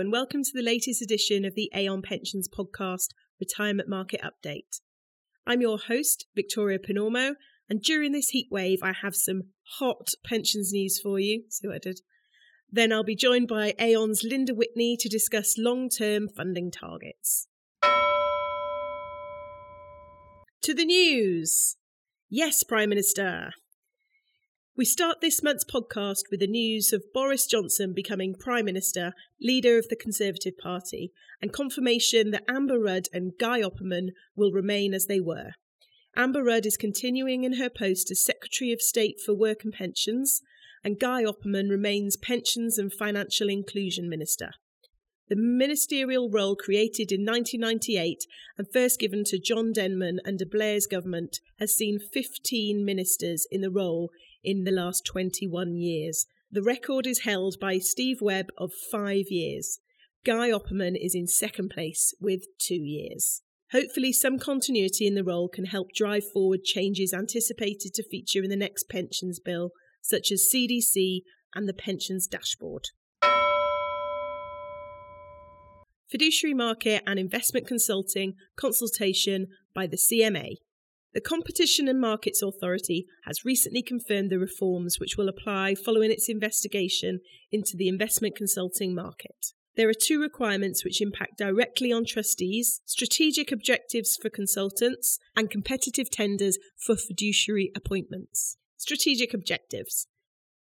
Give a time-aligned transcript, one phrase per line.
[0.00, 3.08] and welcome to the latest edition of the Aon Pensions podcast,
[3.38, 4.80] Retirement Market Update.
[5.46, 7.34] I'm your host, Victoria Panormo,
[7.68, 9.42] and during this heatwave, I have some
[9.78, 11.42] hot pensions news for you.
[11.50, 12.00] See what I did?
[12.72, 17.46] Then I'll be joined by Aon's Linda Whitney to discuss long term funding targets.
[20.62, 21.76] To the news.
[22.30, 23.50] Yes, Prime Minister.
[24.80, 29.76] We start this month's podcast with the news of Boris Johnson becoming Prime Minister, leader
[29.76, 31.12] of the Conservative Party,
[31.42, 35.50] and confirmation that Amber Rudd and Guy Opperman will remain as they were.
[36.16, 40.40] Amber Rudd is continuing in her post as Secretary of State for Work and Pensions,
[40.82, 44.52] and Guy Opperman remains Pensions and Financial Inclusion Minister.
[45.28, 48.24] The ministerial role created in 1998
[48.56, 53.70] and first given to John Denham under Blair's government has seen 15 ministers in the
[53.70, 54.10] role
[54.42, 56.26] in the last 21 years.
[56.50, 59.78] The record is held by Steve Webb of five years.
[60.24, 63.42] Guy Opperman is in second place with two years.
[63.72, 68.50] Hopefully, some continuity in the role can help drive forward changes anticipated to feature in
[68.50, 69.70] the next pensions bill,
[70.02, 71.20] such as CDC
[71.54, 72.88] and the pensions dashboard.
[76.10, 80.56] Fiduciary market and investment consulting consultation by the CMA.
[81.12, 86.28] The Competition and Markets Authority has recently confirmed the reforms which will apply following its
[86.28, 87.18] investigation
[87.50, 89.52] into the investment consulting market.
[89.74, 96.10] There are two requirements which impact directly on trustees strategic objectives for consultants and competitive
[96.10, 98.56] tenders for fiduciary appointments.
[98.76, 100.06] Strategic objectives.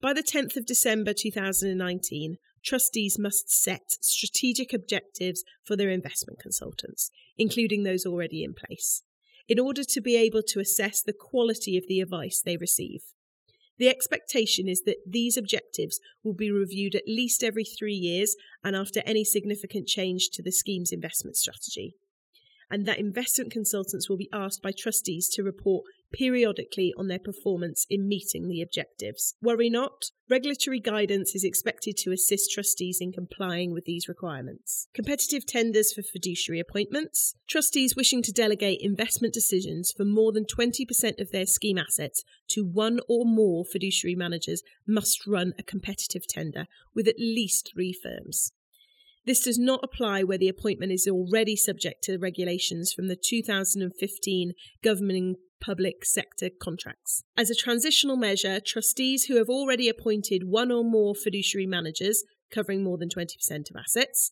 [0.00, 7.10] By the 10th of December 2019, trustees must set strategic objectives for their investment consultants,
[7.36, 9.02] including those already in place
[9.48, 13.00] in order to be able to assess the quality of the advice they receive.
[13.78, 18.74] The expectation is that these objectives will be reviewed at least every three years and
[18.74, 21.94] after any significant change to the scheme's investment strategy
[22.70, 27.86] and that investment consultants will be asked by trustees to report periodically on their performance
[27.88, 29.34] in meeting the objectives.
[29.42, 34.88] Worry not, regulatory guidance is expected to assist trustees in complying with these requirements.
[34.94, 37.34] Competitive tenders for fiduciary appointments.
[37.48, 42.64] Trustees wishing to delegate investment decisions for more than 20% of their scheme assets to
[42.64, 48.52] one or more fiduciary managers must run a competitive tender with at least three firms.
[49.26, 54.52] This does not apply where the appointment is already subject to regulations from the 2015
[54.84, 55.34] governing
[55.66, 57.24] public sector contracts.
[57.36, 62.22] As a transitional measure, trustees who have already appointed one or more fiduciary managers,
[62.52, 63.26] covering more than 20%
[63.68, 64.30] of assets,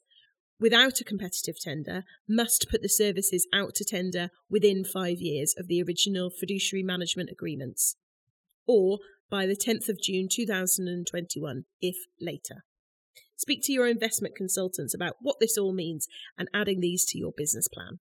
[0.61, 5.67] without a competitive tender must put the services out to tender within five years of
[5.67, 7.97] the original fiduciary management agreements,
[8.69, 12.65] or by the 10th of June 2021, if later.
[13.37, 16.07] Speak to your investment consultants about what this all means
[16.39, 17.99] and adding these to your business plan.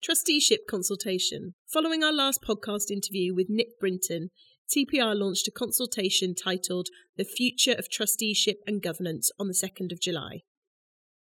[0.00, 1.54] Trusteeship consultation.
[1.66, 4.30] Following our last podcast interview with Nick Brinton,
[4.70, 6.86] TPR launched a consultation titled
[7.16, 10.42] The Future of Trusteeship and Governance on the 2nd of July.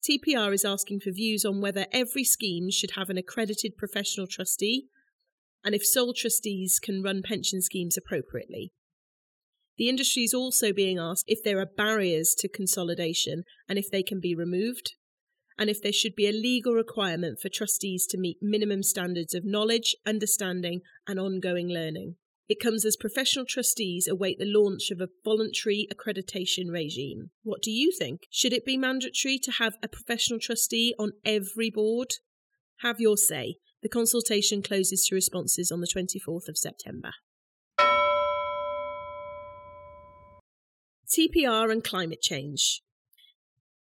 [0.03, 4.87] TPR is asking for views on whether every scheme should have an accredited professional trustee
[5.65, 8.73] and if sole trustees can run pension schemes appropriately.
[9.77, 14.03] The industry is also being asked if there are barriers to consolidation and if they
[14.03, 14.95] can be removed,
[15.59, 19.45] and if there should be a legal requirement for trustees to meet minimum standards of
[19.45, 22.17] knowledge, understanding, and ongoing learning.
[22.49, 27.31] It comes as professional trustees await the launch of a voluntary accreditation regime.
[27.43, 28.23] What do you think?
[28.31, 32.15] Should it be mandatory to have a professional trustee on every board?
[32.81, 33.57] Have your say.
[33.83, 37.11] The consultation closes to responses on the 24th of September.
[41.07, 42.83] TPR and climate change.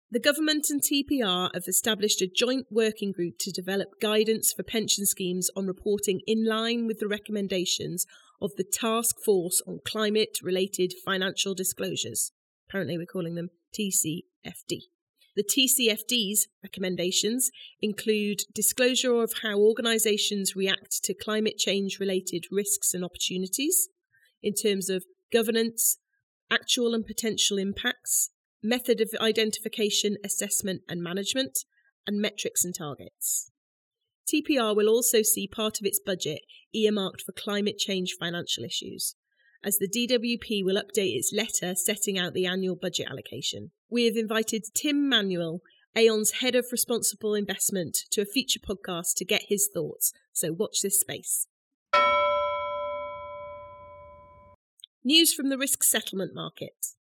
[0.09, 5.05] The government and TPR have established a joint working group to develop guidance for pension
[5.05, 8.05] schemes on reporting in line with the recommendations
[8.41, 12.31] of the Task Force on Climate Related Financial Disclosures.
[12.69, 14.83] Apparently, we're calling them TCFD.
[15.35, 17.51] The TCFD's recommendations
[17.81, 23.89] include disclosure of how organisations react to climate change related risks and opportunities
[24.41, 25.03] in terms of
[25.33, 25.97] governance,
[26.49, 28.31] actual and potential impacts,
[28.63, 31.65] method of identification, assessment and management,
[32.05, 33.51] and metrics and targets.
[34.27, 36.41] TPR will also see part of its budget
[36.73, 39.15] earmarked for climate change financial issues,
[39.63, 43.71] as the DWP will update its letter setting out the annual budget allocation.
[43.89, 45.61] We have invited Tim Manuel,
[45.95, 50.81] Aon's Head of Responsible Investment, to a feature podcast to get his thoughts, so watch
[50.83, 51.47] this space.
[55.03, 56.96] News from the risk settlement market.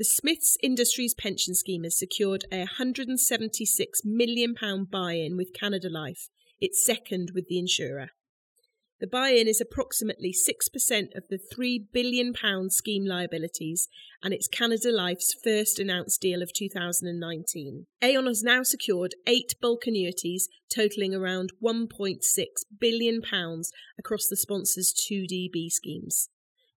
[0.00, 3.18] The Smiths Industries Pension Scheme has secured a £176
[4.02, 4.54] million
[4.90, 8.08] buy in with Canada Life, its second with the insurer.
[9.00, 12.32] The buy in is approximately 6% of the £3 billion
[12.70, 13.88] scheme liabilities,
[14.22, 17.84] and it's Canada Life's first announced deal of 2019.
[18.02, 22.22] Aon has now secured eight bulk annuities totalling around £1.6
[22.80, 23.20] billion
[23.98, 26.30] across the sponsor's 2DB schemes.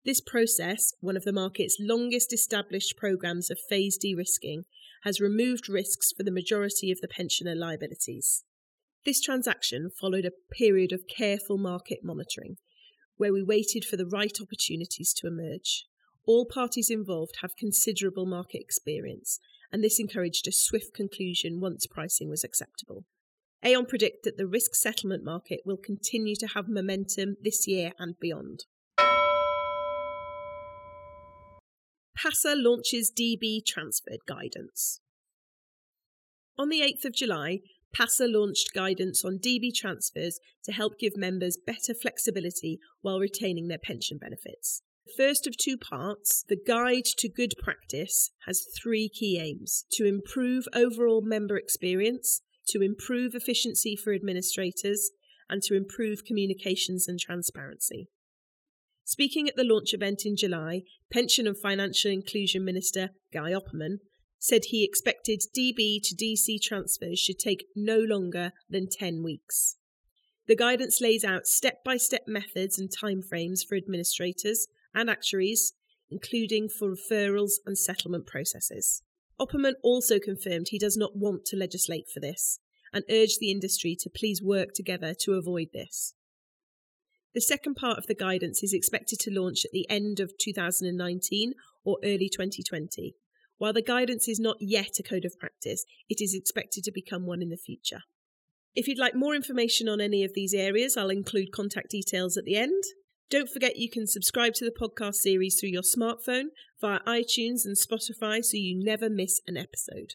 [0.05, 4.65] This process, one of the market's longest established programmes of phase de risking,
[5.05, 8.45] has removed risks for the majority of the pensioner liabilities.
[9.05, 12.57] This transaction followed a period of careful market monitoring,
[13.17, 15.85] where we waited for the right opportunities to emerge.
[16.27, 19.39] All parties involved have considerable market experience,
[19.71, 23.05] and this encouraged a swift conclusion once pricing was acceptable.
[23.63, 28.19] Aon predict that the risk settlement market will continue to have momentum this year and
[28.19, 28.65] beyond.
[32.23, 35.01] PASA launches DB transfer guidance.
[36.59, 37.61] On the 8th of July,
[37.95, 43.79] PASA launched guidance on DB transfers to help give members better flexibility while retaining their
[43.79, 44.83] pension benefits.
[45.07, 50.05] The first of two parts, the Guide to Good Practice, has three key aims to
[50.05, 55.11] improve overall member experience, to improve efficiency for administrators,
[55.49, 58.09] and to improve communications and transparency.
[59.05, 60.83] Speaking at the launch event in July,
[61.13, 63.99] Pension and Financial Inclusion Minister Guy Opperman
[64.39, 69.77] said he expected DB to DC transfers should take no longer than 10 weeks.
[70.47, 75.75] The guidance lays out step by step methods and timeframes for administrators and actuaries,
[76.11, 79.03] including for referrals and settlement processes.
[79.41, 82.59] Opperman also confirmed he does not want to legislate for this
[82.93, 86.15] and urged the industry to please work together to avoid this.
[87.33, 91.55] The second part of the guidance is expected to launch at the end of 2019
[91.85, 93.15] or early 2020.
[93.57, 97.27] While the guidance is not yet a code of practice, it is expected to become
[97.27, 98.03] one in the future.
[98.75, 102.45] If you'd like more information on any of these areas, I'll include contact details at
[102.45, 102.83] the end.
[103.29, 106.47] Don't forget you can subscribe to the podcast series through your smartphone
[106.81, 110.15] via iTunes and Spotify so you never miss an episode.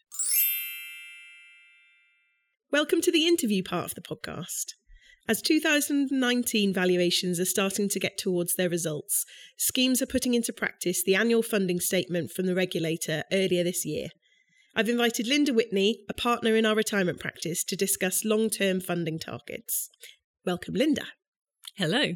[2.70, 4.74] Welcome to the interview part of the podcast.
[5.28, 9.26] As 2019 valuations are starting to get towards their results,
[9.56, 14.10] schemes are putting into practice the annual funding statement from the regulator earlier this year.
[14.76, 19.18] I've invited Linda Whitney, a partner in our retirement practice, to discuss long term funding
[19.18, 19.90] targets.
[20.44, 21.06] Welcome, Linda.
[21.76, 22.12] Hello.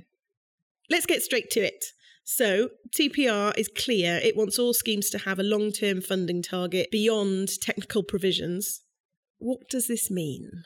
[0.88, 1.86] Let's get straight to it.
[2.22, 6.92] So, TPR is clear it wants all schemes to have a long term funding target
[6.92, 8.82] beyond technical provisions.
[9.38, 10.62] What does this mean?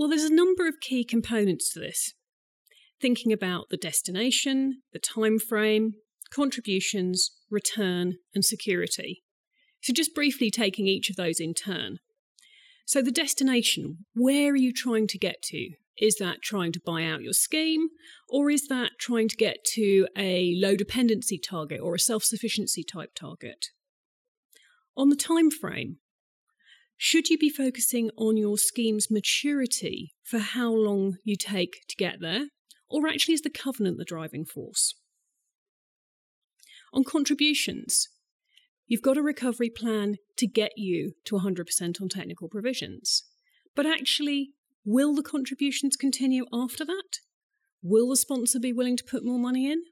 [0.00, 2.14] Well, there's a number of key components to this.
[3.02, 5.92] Thinking about the destination, the time frame,
[6.30, 9.22] contributions, return, and security.
[9.82, 11.98] So, just briefly taking each of those in turn.
[12.86, 15.72] So, the destination, where are you trying to get to?
[15.98, 17.88] Is that trying to buy out your scheme,
[18.26, 22.82] or is that trying to get to a low dependency target or a self sufficiency
[22.82, 23.66] type target?
[24.96, 25.98] On the time frame,
[27.02, 32.20] should you be focusing on your scheme's maturity for how long you take to get
[32.20, 32.48] there,
[32.90, 34.92] or actually is the covenant the driving force?
[36.92, 38.06] On contributions,
[38.86, 43.24] you've got a recovery plan to get you to 100% on technical provisions.
[43.74, 44.50] But actually,
[44.84, 47.20] will the contributions continue after that?
[47.82, 49.84] Will the sponsor be willing to put more money in?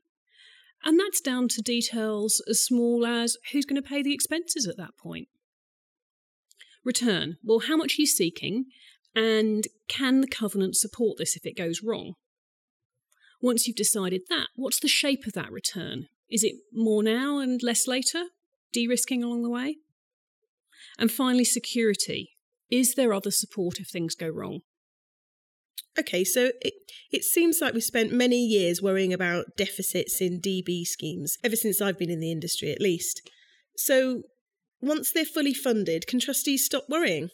[0.84, 4.76] And that's down to details as small as who's going to pay the expenses at
[4.76, 5.28] that point.
[6.88, 7.36] Return.
[7.44, 8.64] Well, how much are you seeking?
[9.14, 12.14] And can the covenant support this if it goes wrong?
[13.42, 16.06] Once you've decided that, what's the shape of that return?
[16.30, 18.28] Is it more now and less later?
[18.72, 19.76] De risking along the way?
[20.98, 22.30] And finally, security.
[22.70, 24.60] Is there other support if things go wrong?
[25.98, 26.72] Okay, so it,
[27.12, 31.82] it seems like we've spent many years worrying about deficits in DB schemes, ever since
[31.82, 33.20] I've been in the industry at least.
[33.76, 34.22] So,
[34.80, 37.30] once they're fully funded, can trustees stop worrying?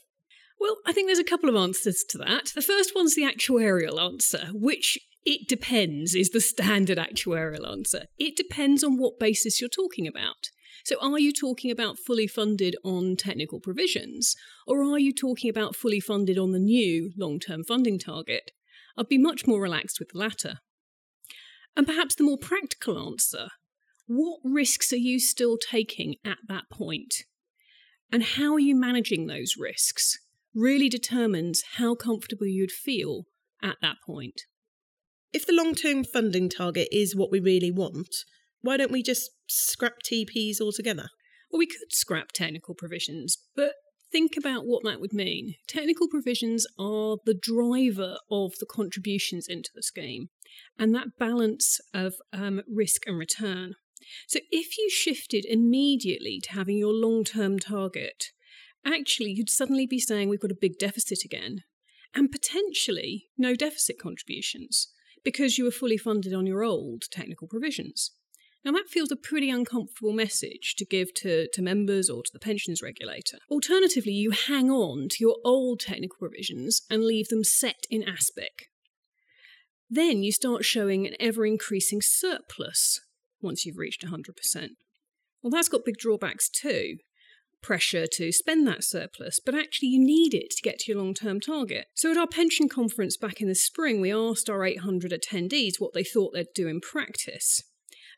[0.58, 2.52] Well, I think there's a couple of answers to that.
[2.54, 8.04] The first one's the actuarial answer, which it depends is the standard actuarial answer.
[8.18, 10.50] It depends on what basis you're talking about.
[10.84, 14.34] So, are you talking about fully funded on technical provisions,
[14.66, 18.50] or are you talking about fully funded on the new long term funding target?
[18.96, 20.58] I'd be much more relaxed with the latter.
[21.76, 23.48] And perhaps the more practical answer
[24.06, 27.24] what risks are you still taking at that point?
[28.14, 30.20] And how are you managing those risks
[30.54, 33.24] really determines how comfortable you'd feel
[33.60, 34.42] at that point.
[35.32, 38.14] If the long term funding target is what we really want,
[38.60, 41.08] why don't we just scrap TPs altogether?
[41.50, 43.72] Well, we could scrap technical provisions, but
[44.12, 45.56] think about what that would mean.
[45.66, 50.28] Technical provisions are the driver of the contributions into the scheme
[50.78, 53.74] and that balance of um, risk and return.
[54.26, 58.32] So if you shifted immediately to having your long term target,
[58.84, 61.62] actually you'd suddenly be saying we've got a big deficit again
[62.14, 64.88] and potentially no deficit contributions
[65.24, 68.12] because you were fully funded on your old technical provisions.
[68.64, 72.38] Now, that feels a pretty uncomfortable message to give to, to members or to the
[72.38, 73.38] pensions regulator.
[73.50, 78.70] Alternatively, you hang on to your old technical provisions and leave them set in ASPIC.
[79.90, 83.00] Then you start showing an ever increasing surplus
[83.44, 84.70] once you've reached 100%.
[85.42, 86.96] Well, that's got big drawbacks too.
[87.62, 91.14] Pressure to spend that surplus, but actually, you need it to get to your long
[91.14, 91.86] term target.
[91.94, 95.94] So, at our pension conference back in the spring, we asked our 800 attendees what
[95.94, 97.62] they thought they'd do in practice.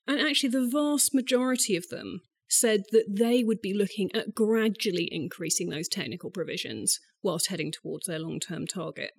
[0.07, 5.09] And actually, the vast majority of them said that they would be looking at gradually
[5.11, 9.13] increasing those technical provisions whilst heading towards their long term target.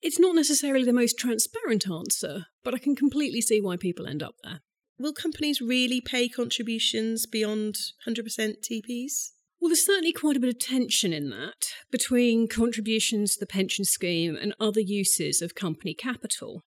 [0.00, 4.22] It's not necessarily the most transparent answer, but I can completely see why people end
[4.22, 4.60] up there.
[4.98, 7.76] Will companies really pay contributions beyond
[8.06, 9.30] 100% TPs?
[9.60, 13.84] Well, there's certainly quite a bit of tension in that between contributions to the pension
[13.84, 16.64] scheme and other uses of company capital.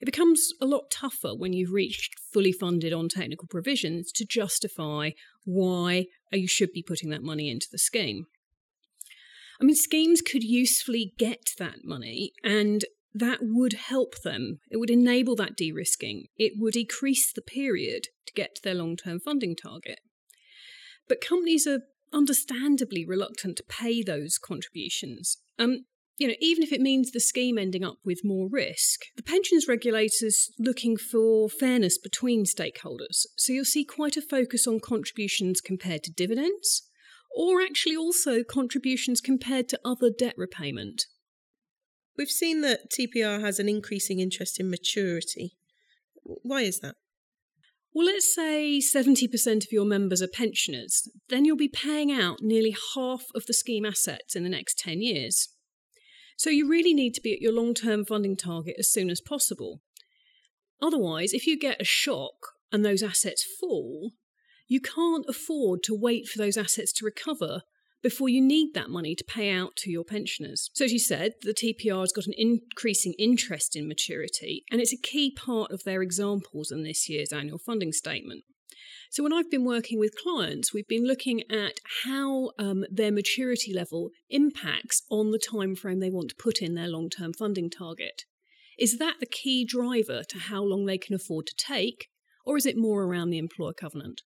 [0.00, 5.10] It becomes a lot tougher when you've reached fully funded on technical provisions to justify
[5.44, 8.26] why you should be putting that money into the scheme.
[9.60, 14.60] I mean, schemes could usefully get that money and that would help them.
[14.70, 16.26] It would enable that de risking.
[16.36, 20.00] It would decrease the period to get to their long term funding target.
[21.08, 21.80] But companies are
[22.12, 25.38] understandably reluctant to pay those contributions.
[25.58, 25.84] Um,
[26.18, 29.66] you know, even if it means the scheme ending up with more risk, the pensions
[29.66, 33.24] regulators looking for fairness between stakeholders.
[33.36, 36.82] So you'll see quite a focus on contributions compared to dividends,
[37.34, 41.06] or actually also contributions compared to other debt repayment.
[42.20, 45.56] We've seen that TPR has an increasing interest in maturity.
[46.22, 46.96] Why is that?
[47.94, 52.76] Well, let's say 70% of your members are pensioners, then you'll be paying out nearly
[52.94, 55.48] half of the scheme assets in the next 10 years.
[56.36, 59.22] So you really need to be at your long term funding target as soon as
[59.22, 59.80] possible.
[60.82, 64.12] Otherwise, if you get a shock and those assets fall,
[64.68, 67.62] you can't afford to wait for those assets to recover
[68.02, 70.70] before you need that money to pay out to your pensioners.
[70.72, 74.92] So, as you said, the TPR has got an increasing interest in maturity, and it's
[74.92, 78.44] a key part of their examples in this year's annual funding statement.
[79.10, 83.74] So, when I've been working with clients, we've been looking at how um, their maturity
[83.74, 87.70] level impacts on the time frame they want to put in their long term funding
[87.70, 88.24] target.
[88.78, 92.08] Is that the key driver to how long they can afford to take,
[92.46, 94.22] or is it more around the employer covenant?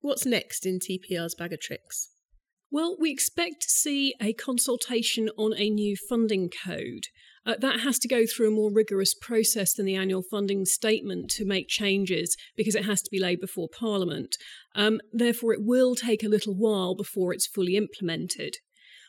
[0.00, 2.10] What's next in TPR's bag of tricks?
[2.70, 7.04] Well, we expect to see a consultation on a new funding code.
[7.46, 11.30] Uh, that has to go through a more rigorous process than the annual funding statement
[11.30, 14.36] to make changes because it has to be laid before Parliament.
[14.74, 18.56] Um, therefore, it will take a little while before it's fully implemented.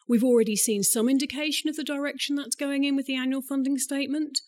[0.08, 3.80] We've already seen some indication of the direction that's going in with the annual funding
[3.80, 4.40] statement,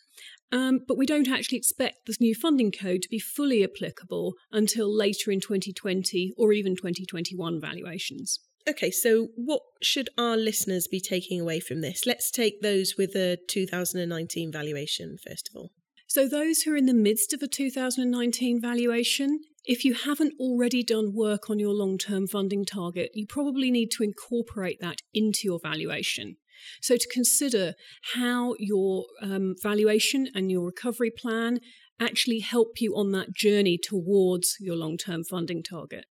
[0.51, 4.95] um, but we don't actually expect this new funding code to be fully applicable until
[4.95, 8.39] later in 2020 or even 2021 valuations.
[8.67, 12.05] Okay, so what should our listeners be taking away from this?
[12.05, 15.71] Let's take those with a 2019 valuation first of all.
[16.07, 20.83] So, those who are in the midst of a 2019 valuation, if you haven't already
[20.83, 25.41] done work on your long term funding target, you probably need to incorporate that into
[25.43, 26.37] your valuation.
[26.81, 27.75] So, to consider
[28.15, 31.59] how your um, valuation and your recovery plan
[31.99, 36.05] actually help you on that journey towards your long term funding target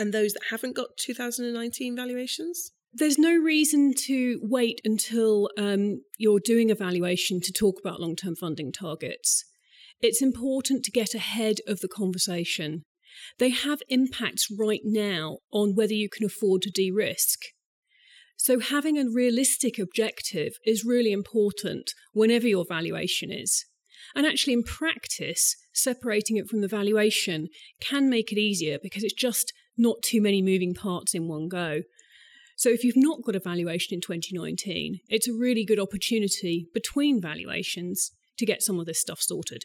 [0.00, 2.72] and those that haven't got 2019 valuations?
[2.92, 8.16] There's no reason to wait until um, you're doing a valuation to talk about long
[8.16, 9.44] term funding targets.
[10.00, 12.84] It's important to get ahead of the conversation.
[13.38, 17.40] They have impacts right now on whether you can afford to de risk.
[18.36, 23.66] So, having a realistic objective is really important whenever your valuation is.
[24.16, 27.48] And actually, in practice, separating it from the valuation
[27.80, 31.82] can make it easier because it's just not too many moving parts in one go.
[32.56, 37.20] So if you've not got a valuation in 2019, it's a really good opportunity between
[37.20, 39.64] valuations to get some of this stuff sorted.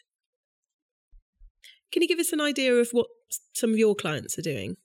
[1.92, 3.08] Can you give us an idea of what
[3.54, 4.78] some of your clients are doing?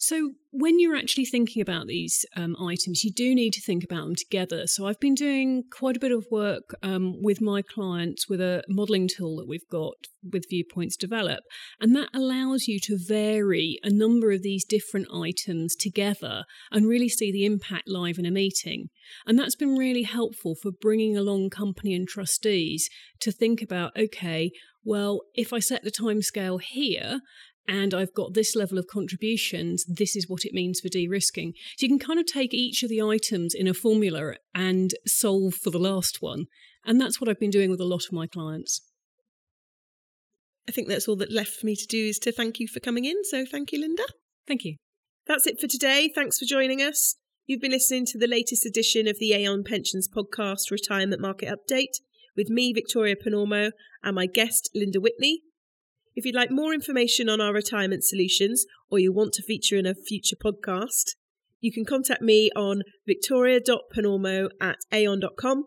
[0.00, 4.04] So, when you're actually thinking about these um, items, you do need to think about
[4.04, 4.68] them together.
[4.68, 8.62] So, I've been doing quite a bit of work um, with my clients with a
[8.68, 11.40] modelling tool that we've got with Viewpoints Develop,
[11.80, 17.08] and that allows you to vary a number of these different items together and really
[17.08, 18.90] see the impact live in a meeting.
[19.26, 22.88] And that's been really helpful for bringing along company and trustees
[23.18, 24.52] to think about okay,
[24.84, 27.20] well, if I set the timescale here
[27.68, 31.52] and I've got this level of contributions, this is what it means for de risking.
[31.76, 35.54] So you can kind of take each of the items in a formula and solve
[35.54, 36.46] for the last one.
[36.86, 38.80] And that's what I've been doing with a lot of my clients.
[40.66, 42.80] I think that's all that left for me to do is to thank you for
[42.80, 43.22] coming in.
[43.24, 44.04] So thank you, Linda.
[44.46, 44.76] Thank you.
[45.26, 46.10] That's it for today.
[46.14, 47.16] Thanks for joining us.
[47.46, 52.00] You've been listening to the latest edition of the Aon Pensions podcast Retirement Market Update
[52.34, 53.72] with me, Victoria Panormo,
[54.02, 55.42] and my guest, Linda Whitney.
[56.18, 59.86] If you'd like more information on our retirement solutions or you want to feature in
[59.86, 61.14] a future podcast,
[61.60, 65.66] you can contact me on victoria.panormo at aon.com.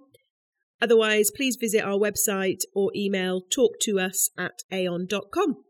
[0.82, 5.64] Otherwise, please visit our website or email talk to at aon.com.